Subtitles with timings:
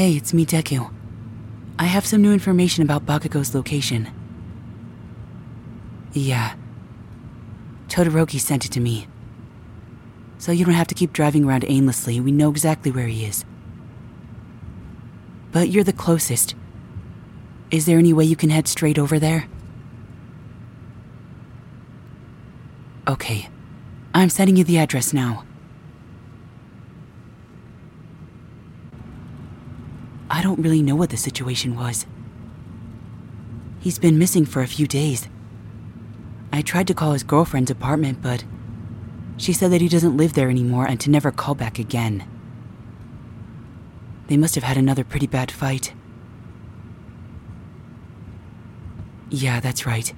[0.00, 0.90] Hey, it's me, Deku.
[1.78, 4.08] I have some new information about Bakugo's location.
[6.14, 6.54] Yeah.
[7.88, 9.08] Todoroki sent it to me.
[10.38, 12.18] So you don't have to keep driving around aimlessly.
[12.18, 13.44] We know exactly where he is.
[15.52, 16.54] But you're the closest.
[17.70, 19.48] Is there any way you can head straight over there?
[23.06, 23.50] Okay.
[24.14, 25.44] I'm sending you the address now.
[30.60, 32.04] I don't really know what the situation was.
[33.80, 35.26] He's been missing for a few days.
[36.52, 38.44] I tried to call his girlfriend's apartment, but
[39.38, 42.28] she said that he doesn't live there anymore and to never call back again.
[44.26, 45.94] They must have had another pretty bad fight.
[49.30, 50.12] Yeah, that's right.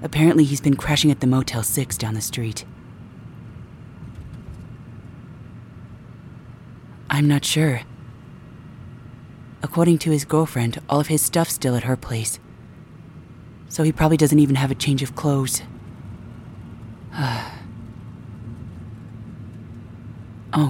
[0.00, 2.64] Apparently, he's been crashing at the Motel 6 down the street.
[7.10, 7.80] I'm not sure.
[9.66, 12.38] According to his girlfriend, all of his stuff's still at her place.
[13.68, 15.60] So he probably doesn't even have a change of clothes.
[17.18, 17.52] oh,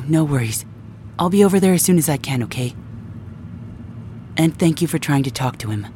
[0.08, 0.64] no worries.
[1.18, 2.74] I'll be over there as soon as I can, okay?
[4.38, 5.86] And thank you for trying to talk to him.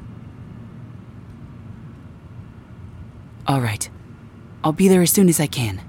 [3.48, 3.88] Alright.
[4.62, 5.80] I'll be there as soon as I can.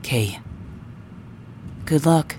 [0.00, 0.40] Okay.
[1.84, 2.34] Good luck.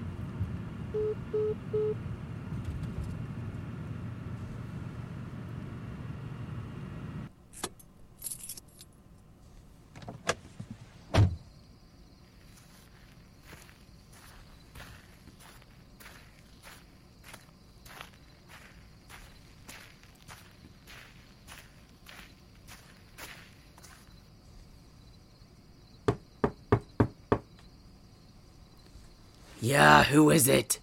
[29.67, 30.79] Yeah, who is it?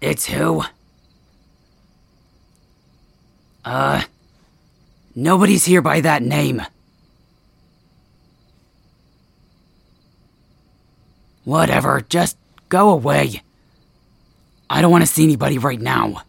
[0.00, 0.62] It's who?
[3.64, 4.02] Uh.
[5.14, 6.62] Nobody's here by that name.
[11.42, 12.36] Whatever, just
[12.68, 13.42] go away.
[14.70, 16.22] I don't want to see anybody right now.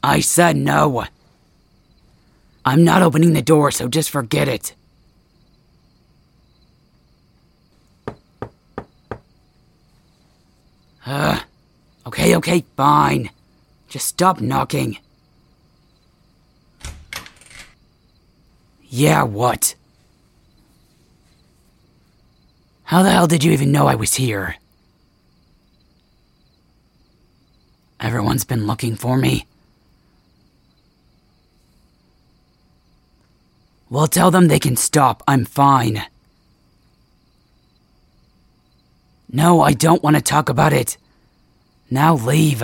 [0.00, 1.06] I said no.
[2.64, 4.74] I'm not opening the door, so just forget it.
[11.06, 11.40] Uh,
[12.06, 13.30] okay, okay, fine.
[13.88, 14.98] Just stop knocking.
[18.82, 19.74] Yeah, what?
[22.84, 24.56] How the hell did you even know I was here?
[28.00, 29.46] Everyone's been looking for me.
[33.90, 35.22] Well, tell them they can stop.
[35.26, 36.04] I'm fine.
[39.34, 40.96] No, I don't want to talk about it.
[41.90, 42.62] Now leave.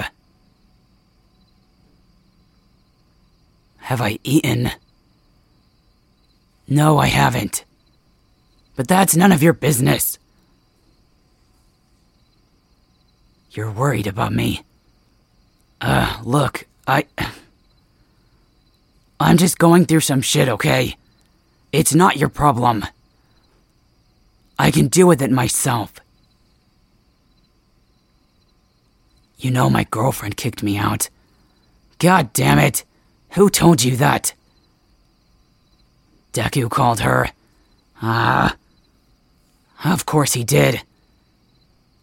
[3.79, 4.71] Have I eaten?
[6.69, 7.65] No, I haven't.
[8.77, 10.17] But that's none of your business.
[13.51, 14.63] You're worried about me.
[15.81, 17.05] Uh, look, I.
[19.19, 20.97] I'm just going through some shit, okay?
[21.73, 22.85] It's not your problem.
[24.57, 25.95] I can deal with it myself.
[29.41, 31.09] You know, my girlfriend kicked me out.
[31.99, 32.85] God damn it!
[33.31, 34.35] Who told you that?
[36.35, 37.31] Deku called her.
[38.03, 38.55] Ah.
[39.83, 40.83] Of course he did.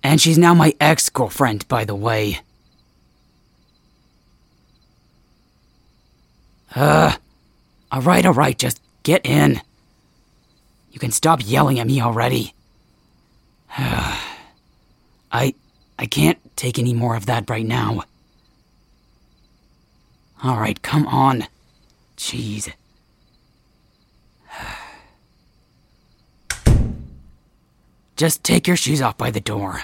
[0.01, 2.39] And she's now my ex girlfriend, by the way.
[6.75, 7.15] Uh.
[7.93, 9.61] Alright, alright, just get in.
[10.91, 12.53] You can stop yelling at me already.
[13.77, 15.53] I.
[15.99, 18.03] I can't take any more of that right now.
[20.43, 21.47] Alright, come on.
[22.17, 22.73] Jeez.
[28.17, 29.83] Just take your shoes off by the door.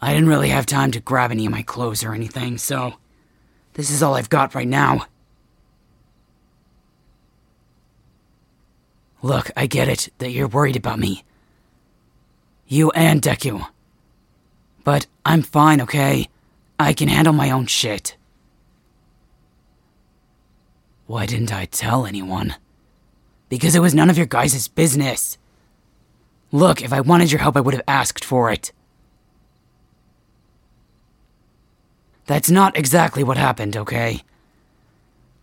[0.00, 2.94] I didn't really have time to grab any of my clothes or anything, so
[3.74, 5.06] this is all I've got right now.
[9.22, 11.22] Look, I get it that you're worried about me.
[12.72, 13.66] You and Deku.
[14.82, 16.30] But I'm fine, okay?
[16.80, 18.16] I can handle my own shit.
[21.06, 22.54] Why didn't I tell anyone?
[23.50, 25.36] Because it was none of your guys' business.
[26.50, 28.72] Look, if I wanted your help, I would have asked for it.
[32.24, 34.22] That's not exactly what happened, okay?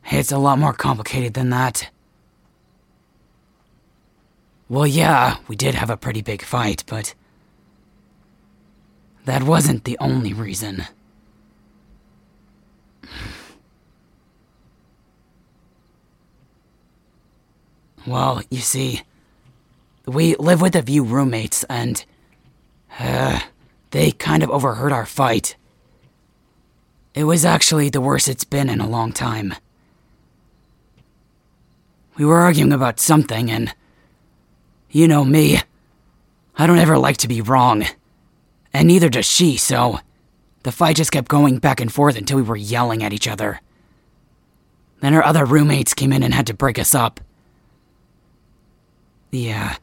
[0.05, 1.91] It's a lot more complicated than that.
[4.69, 7.16] Well, yeah, we did have a pretty big fight, but.
[9.25, 10.86] That wasn't the only reason.
[18.06, 19.01] Well, you see,
[20.06, 22.06] we live with a few roommates, and.
[23.00, 23.39] Uh,
[23.92, 25.56] they kind of overheard our fight.
[27.15, 29.56] It was actually the worst it's been in a long time.
[32.18, 33.74] We were arguing about something, and.
[34.91, 35.59] You know me.
[36.57, 37.86] I don't ever like to be wrong.
[38.74, 40.00] And neither does she, so.
[40.63, 43.62] The fight just kept going back and forth until we were yelling at each other.
[45.01, 47.21] Then her other roommates came in and had to break us up.
[49.31, 49.77] Yeah.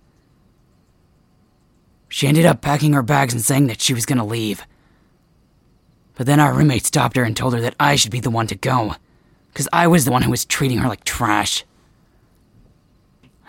[2.08, 4.62] She ended up packing her bags and saying that she was gonna leave.
[6.14, 8.47] But then our roommate stopped her and told her that I should be the one
[8.49, 8.97] to go,
[9.53, 11.64] because I was the one who was treating her like trash.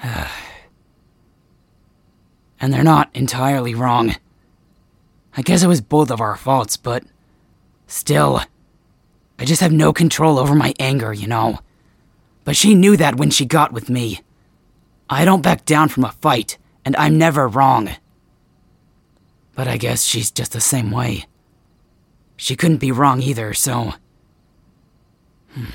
[2.60, 4.16] and they're not entirely wrong.
[5.36, 7.04] I guess it was both of our faults, but
[7.86, 8.42] still,
[9.38, 11.60] I just have no control over my anger, you know.
[12.44, 14.22] But she knew that when she got with me.
[15.10, 17.90] I don't back down from a fight, and I'm never wrong.
[19.54, 21.26] But I guess she's just the same way.
[22.36, 23.94] She couldn't be wrong either, so.
[25.54, 25.66] Hmm.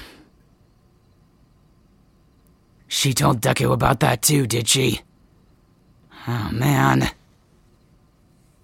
[2.88, 5.00] She told Deku about that too, did she?
[6.26, 7.10] Oh man.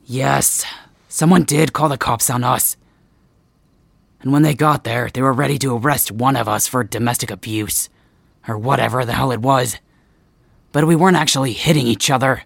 [0.04, 0.64] Yes,
[1.08, 2.76] someone did call the cops on us.
[4.20, 7.30] And when they got there, they were ready to arrest one of us for domestic
[7.30, 7.88] abuse.
[8.46, 9.78] Or whatever the hell it was.
[10.72, 12.42] But we weren't actually hitting each other.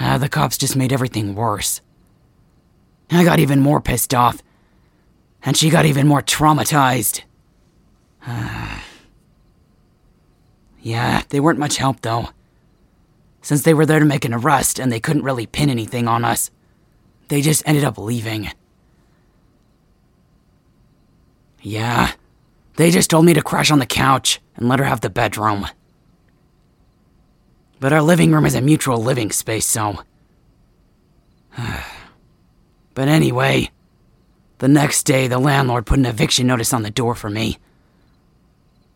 [0.00, 1.80] Uh, the cops just made everything worse.
[3.10, 4.42] I got even more pissed off.
[5.44, 7.22] And she got even more traumatized.
[10.80, 12.28] Yeah, they weren't much help though.
[13.44, 16.24] Since they were there to make an arrest and they couldn't really pin anything on
[16.24, 16.50] us,
[17.28, 18.50] they just ended up leaving.
[21.60, 22.12] Yeah,
[22.76, 25.66] they just told me to crash on the couch and let her have the bedroom.
[27.80, 30.02] But our living room is a mutual living space, so.
[32.94, 33.70] but anyway,
[34.56, 37.58] the next day the landlord put an eviction notice on the door for me.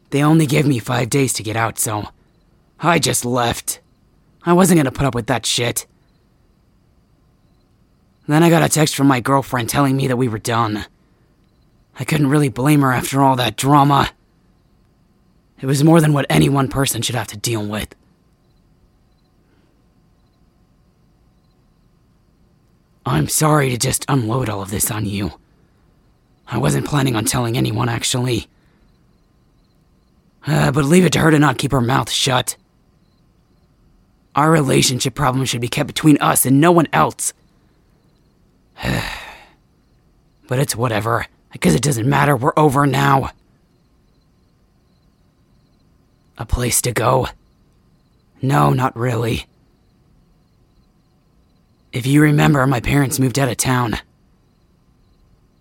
[0.08, 2.08] They only gave me five days to get out, so
[2.80, 3.80] I just left.
[4.44, 5.86] I wasn't gonna put up with that shit.
[8.26, 10.84] Then I got a text from my girlfriend telling me that we were done.
[11.98, 14.10] I couldn't really blame her after all that drama.
[15.60, 17.94] It was more than what any one person should have to deal with.
[23.04, 25.32] I'm sorry to just unload all of this on you.
[26.46, 28.46] I wasn't planning on telling anyone, actually.
[30.46, 32.56] Uh, but leave it to her to not keep her mouth shut.
[34.38, 37.32] Our relationship problem should be kept between us and no one else.
[40.46, 41.26] but it's whatever.
[41.52, 42.36] I guess it doesn't matter.
[42.36, 43.32] We're over now.
[46.38, 47.26] A place to go?
[48.40, 49.46] No, not really.
[51.92, 53.94] If you remember, my parents moved out of town.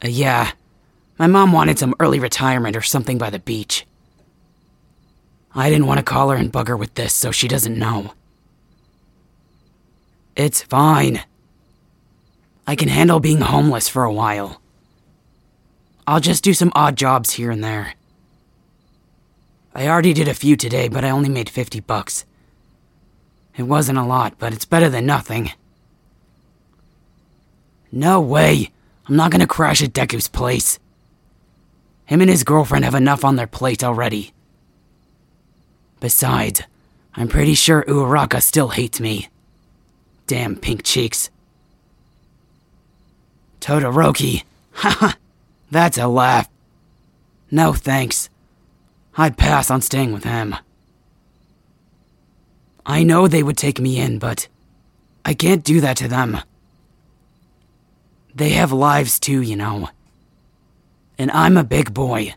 [0.03, 0.51] Uh, yeah,
[1.17, 3.87] my mom wanted some early retirement or something by the beach.
[5.55, 8.13] I didn't want to call her and bug her with this, so she doesn't know.
[10.37, 11.23] It's fine.
[12.67, 14.61] I can handle being homeless for a while.
[16.05, 17.95] I'll just do some odd jobs here and there.
[19.73, 22.23] I already did a few today, but I only made 50 bucks.
[23.57, 25.53] It wasn't a lot, but it's better than nothing.
[27.91, 28.69] No way.
[29.07, 30.77] I'm not gonna crash at Deku's place.
[32.05, 34.33] Him and his girlfriend have enough on their plate already.
[35.99, 36.61] Besides,
[37.15, 39.29] I'm pretty sure Uraraka still hates me.
[40.27, 41.29] Damn pink cheeks.
[43.61, 44.43] Todoroki.
[44.73, 45.13] Haha,
[45.71, 46.49] that's a laugh.
[47.49, 48.29] No thanks.
[49.17, 50.55] I'd pass on staying with him.
[52.85, 54.47] I know they would take me in, but
[55.25, 56.37] I can't do that to them.
[58.35, 59.89] They have lives too, you know.
[61.17, 62.35] And I'm a big boy.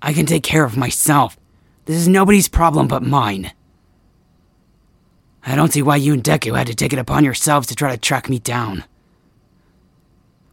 [0.00, 1.36] I can take care of myself.
[1.84, 3.52] This is nobody's problem but mine.
[5.44, 7.90] I don't see why you and Deku had to take it upon yourselves to try
[7.90, 8.84] to track me down.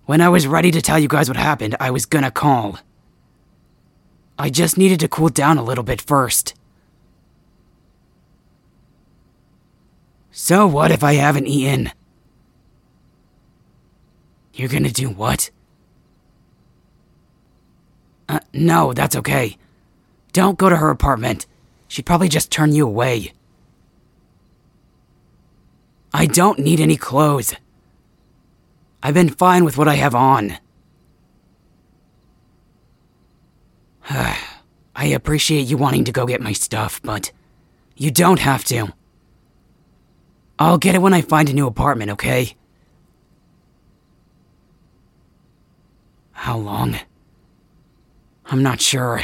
[0.06, 2.80] When I was ready to tell you guys what happened, I was gonna call.
[4.40, 6.56] I just needed to cool down a little bit first.
[10.32, 11.92] So what if I haven't eaten?
[14.54, 15.52] You're gonna do what?
[18.28, 19.58] Uh, no, that's okay.
[20.34, 21.46] Don't go to her apartment.
[21.88, 23.34] She'd probably just turn you away.
[26.14, 27.54] I don't need any clothes.
[29.02, 30.58] I've been fine with what I have on.
[34.10, 37.32] I appreciate you wanting to go get my stuff, but
[37.96, 38.94] you don't have to.
[40.58, 42.56] I'll get it when I find a new apartment, okay?
[46.34, 47.00] How long?
[48.46, 49.24] I'm not sure.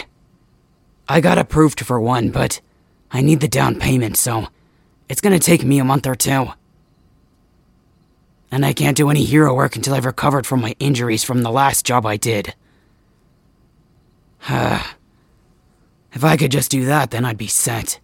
[1.09, 2.61] I got approved for one, but
[3.11, 4.47] I need the down payment, so
[5.09, 6.49] it's gonna take me a month or two.
[8.51, 11.51] And I can't do any hero work until I've recovered from my injuries from the
[11.51, 12.55] last job I did.
[14.49, 14.93] if
[16.23, 17.99] I could just do that, then I'd be set.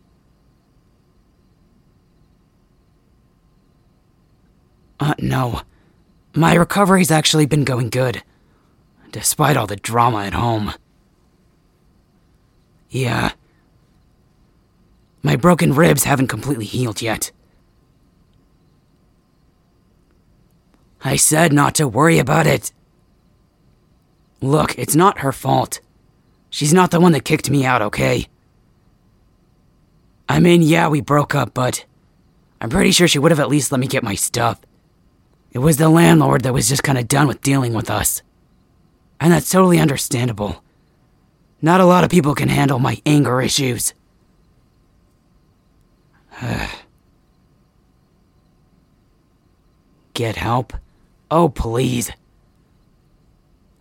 [5.00, 5.62] Uh, no.
[6.34, 8.24] My recovery's actually been going good,
[9.12, 10.74] despite all the drama at home.
[12.90, 13.32] Yeah.
[15.24, 17.32] My broken ribs haven't completely healed yet.
[21.04, 22.72] I said not to worry about it.
[24.42, 25.80] Look, it's not her fault.
[26.50, 28.28] She's not the one that kicked me out, okay?
[30.28, 31.86] I mean, yeah, we broke up, but
[32.60, 34.60] I'm pretty sure she would have at least let me get my stuff.
[35.52, 38.22] It was the landlord that was just kind of done with dealing with us.
[39.20, 40.64] And that's totally understandable.
[41.62, 43.94] Not a lot of people can handle my anger issues.
[50.14, 50.74] Get help?
[51.32, 52.12] Oh, please.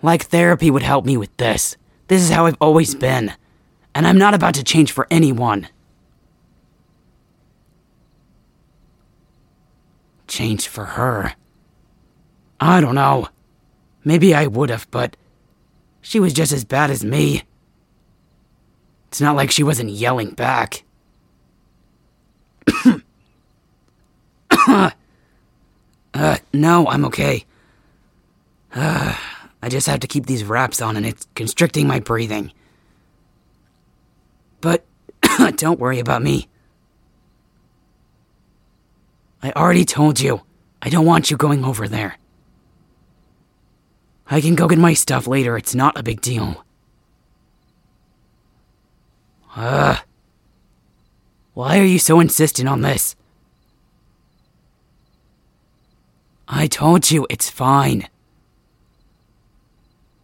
[0.03, 1.77] Like therapy would help me with this.
[2.07, 3.35] This is how I've always been.
[3.95, 5.69] And I'm not about to change for anyone.
[10.29, 11.35] Change for her.
[12.61, 13.29] I don't know.
[14.05, 15.17] Maybe I would have, but
[16.01, 17.43] she was just as bad as me.
[19.09, 20.85] It's not like she wasn't yelling back.
[26.15, 27.45] Uh, no, I'm okay.
[28.75, 29.17] Uh,
[29.63, 32.53] I just have to keep these wraps on and it's constricting my breathing.
[34.63, 34.85] But
[35.57, 36.49] don't worry about me.
[39.43, 40.43] I already told you,
[40.83, 42.17] I don't want you going over there.
[44.31, 46.65] I can go get my stuff later, it's not a big deal.
[49.57, 49.99] Ugh.
[51.55, 53.17] Why are you so insistent on this?
[56.53, 58.09] I told you it's fine.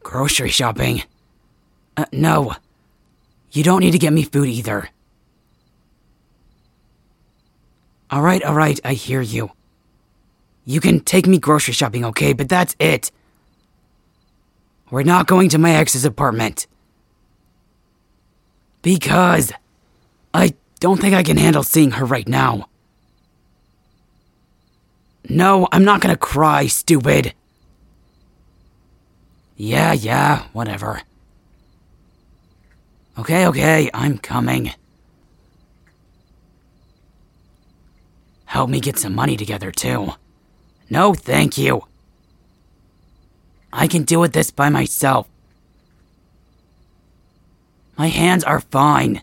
[0.03, 1.05] Grocery shopping?
[1.97, 2.55] Uh, no.
[3.53, 4.91] You don't need to get me food either.
[8.13, 9.53] Alright, alright, I hear you.
[10.65, 13.13] You can take me grocery shopping, okay, but that's it.
[14.91, 16.67] We're not going to my ex's apartment.
[18.83, 19.53] Because
[20.35, 22.69] I don't think I can handle seeing her right now.
[25.29, 27.35] No, I'm not gonna cry, stupid.
[29.57, 31.03] Yeah, yeah, whatever.
[33.19, 34.73] Okay, okay, I'm coming.
[38.45, 40.13] Help me get some money together, too.
[40.89, 41.87] No, thank you.
[43.73, 45.27] I can deal with this by myself.
[47.99, 49.23] My hands are fine.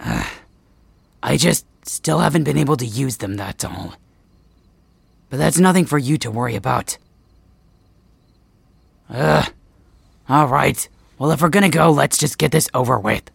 [0.00, 3.94] I just still haven't been able to use them, that's all.
[5.30, 6.98] But that's nothing for you to worry about.
[9.10, 9.52] Ugh.
[10.28, 10.88] Alright.
[11.18, 13.30] Well, if we're gonna go, let's just get this over with.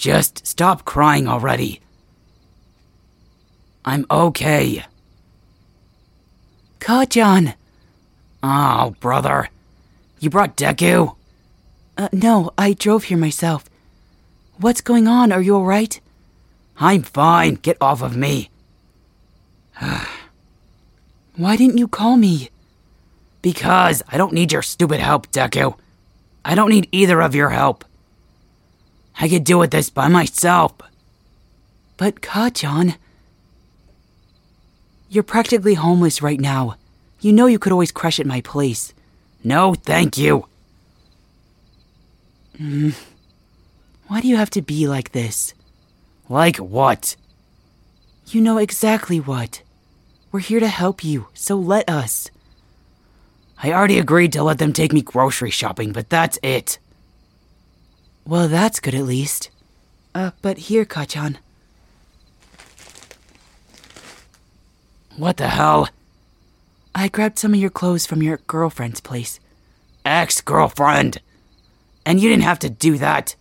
[0.00, 1.80] just stop crying already.
[3.84, 4.84] I'm okay.
[6.80, 7.54] Kacchan!
[8.42, 9.50] Oh, brother.
[10.18, 11.16] You brought Deku?
[12.00, 13.68] Uh, no, I drove here myself.
[14.56, 15.32] What's going on?
[15.32, 16.00] Are you alright?
[16.78, 17.56] I'm fine.
[17.56, 18.48] Get off of me.
[21.36, 22.48] Why didn't you call me?
[23.42, 25.76] Because I don't need your stupid help, Deku.
[26.42, 27.84] I don't need either of your help.
[29.20, 30.72] I could deal with this by myself.
[31.98, 32.96] But, Kacchan.
[35.10, 36.76] You're practically homeless right now.
[37.20, 38.94] You know you could always crash at my place.
[39.44, 40.46] No, thank you.
[42.60, 42.94] Mm.
[44.08, 45.54] Why do you have to be like this?
[46.28, 47.16] Like what?
[48.26, 49.62] You know exactly what.
[50.30, 52.30] We're here to help you, so let us.
[53.62, 56.78] I already agreed to let them take me grocery shopping, but that's it.
[58.26, 59.50] Well, that's good at least.
[60.14, 61.36] Uh, but here, Kacchan.
[65.16, 65.88] What the hell?
[66.94, 69.40] I grabbed some of your clothes from your girlfriend's place.
[70.04, 71.20] Ex girlfriend?
[72.04, 73.34] And you didn't have to do that.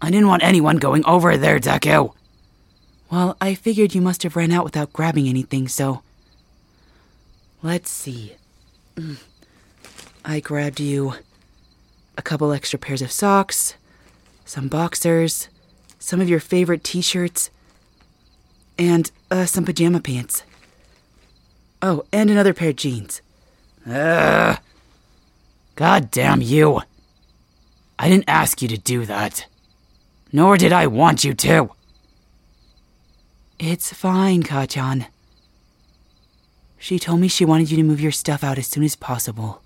[0.00, 2.12] I didn't want anyone going over there, Deku.
[3.10, 6.02] Well, I figured you must have ran out without grabbing anything, so.
[7.62, 8.36] Let's see.
[10.24, 11.14] I grabbed you
[12.18, 13.74] a couple extra pairs of socks,
[14.44, 15.48] some boxers,
[15.98, 17.50] some of your favorite t shirts,
[18.78, 20.42] and uh, some pajama pants.
[21.80, 23.22] Oh, and another pair of jeans.
[23.88, 24.58] Ugh.
[25.76, 26.80] God damn you.
[27.98, 29.46] I didn't ask you to do that.
[30.32, 31.70] Nor did I want you to.
[33.58, 35.06] It's fine, Kacchan.
[36.78, 39.62] She told me she wanted you to move your stuff out as soon as possible.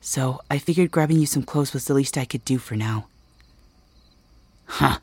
[0.00, 3.06] So I figured grabbing you some clothes was the least I could do for now.
[4.66, 4.98] Huh.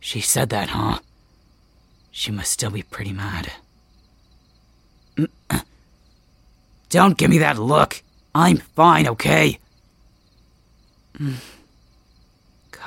[0.00, 1.00] She said that, huh?
[2.10, 3.52] She must still be pretty mad.
[6.88, 8.02] Don't give me that look.
[8.34, 9.58] I'm fine, okay?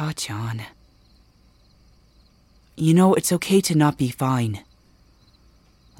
[0.01, 0.63] Kacchan.
[2.75, 4.63] You know, it's okay to not be fine.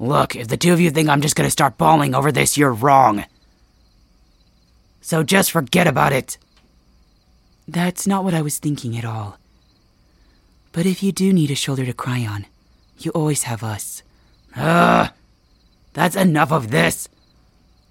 [0.00, 2.72] Look, if the two of you think I'm just gonna start bawling over this, you're
[2.72, 3.24] wrong.
[5.02, 6.36] So just forget about it.
[7.68, 9.38] That's not what I was thinking at all.
[10.72, 12.46] But if you do need a shoulder to cry on,
[12.98, 14.02] you always have us.
[14.56, 15.10] Ugh.
[15.92, 17.08] That's enough of this.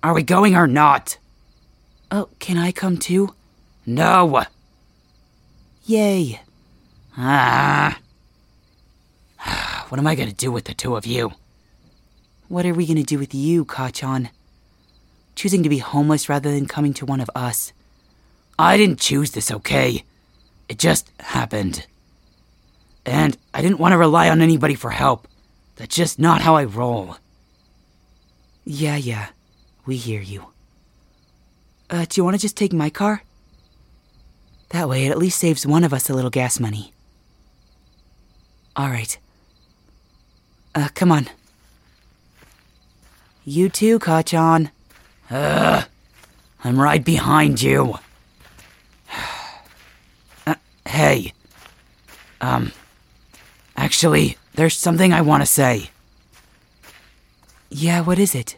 [0.03, 1.17] Are we going or not?
[2.11, 3.33] Oh, can I come too?
[3.85, 4.43] No.
[5.85, 6.41] Yay.
[7.17, 7.97] Ah.
[9.89, 11.33] What am I gonna do with the two of you?
[12.47, 14.29] What are we gonna do with you, Kacchan?
[15.35, 17.73] Choosing to be homeless rather than coming to one of us.
[18.57, 20.03] I didn't choose this, okay?
[20.69, 21.85] It just happened.
[23.05, 25.27] And I didn't want to rely on anybody for help.
[25.75, 27.17] That's just not how I roll.
[28.63, 29.29] Yeah, yeah.
[29.85, 30.45] We hear you.
[31.89, 33.23] Uh, do you want to just take my car?
[34.71, 36.93] That way, it at least saves one of us a little gas money.
[38.75, 39.17] All right.
[40.73, 41.27] Uh, come on.
[43.43, 44.71] You too, Kacchan.
[45.29, 45.85] Ugh.
[46.63, 47.95] I'm right behind you.
[50.47, 50.55] Uh,
[50.87, 51.33] hey.
[52.39, 52.71] Um.
[53.77, 55.91] Actually, there's something I want to say.
[57.69, 58.57] Yeah, what is it?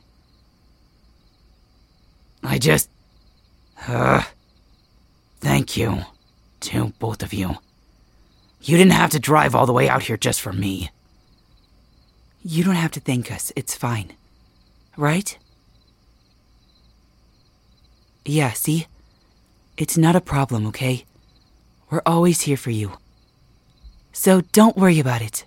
[2.42, 2.90] I just.
[3.86, 4.24] Uh.
[5.44, 6.06] Thank you.
[6.62, 7.58] To both of you.
[8.62, 10.90] You didn't have to drive all the way out here just for me.
[12.42, 13.52] You don't have to thank us.
[13.54, 14.14] It's fine.
[14.96, 15.38] Right?
[18.24, 18.88] Yeah, see?
[19.76, 21.04] It's not a problem, okay?
[21.90, 22.94] We're always here for you.
[24.14, 25.44] So don't worry about it.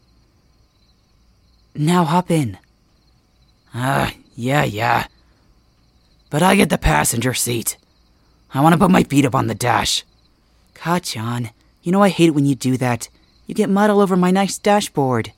[1.75, 2.59] Now hop in.
[3.75, 5.07] Ah, uh, yeah, yeah.
[6.29, 7.79] But I get the passenger seat.
[8.57, 10.03] I want to put my feet up on the dash.
[10.75, 11.51] Kacchan,
[11.83, 13.11] you know I hate it when you do that.
[13.47, 15.33] You get mud all over my nice dashboard.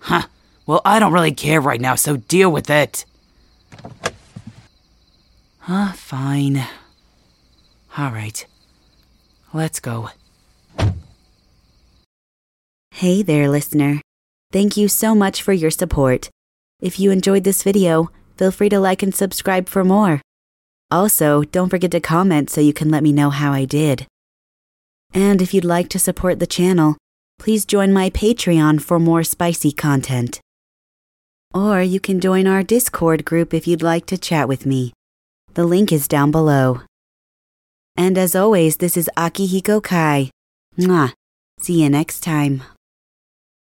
[0.00, 0.26] Huh.
[0.66, 3.04] Well, I don't really care right now, so deal with it.
[5.60, 6.66] Huh, fine.
[7.96, 8.44] All right.
[9.52, 10.10] Let's go.
[12.92, 14.00] Hey there, listener.
[14.52, 16.30] Thank you so much for your support.
[16.80, 20.20] If you enjoyed this video, feel free to like and subscribe for more.
[20.90, 24.06] Also, don't forget to comment so you can let me know how I did.
[25.14, 26.96] And if you'd like to support the channel,
[27.38, 30.40] please join my Patreon for more spicy content.
[31.54, 34.92] Or you can join our Discord group if you'd like to chat with me.
[35.54, 36.82] The link is down below.
[37.96, 40.30] And as always, this is Akihiko Kai.
[40.78, 41.12] Mwah.
[41.60, 42.62] See you next time.